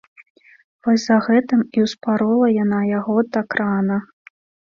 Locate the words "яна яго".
2.63-3.17